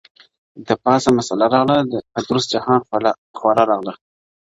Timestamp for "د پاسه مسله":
0.67-1.45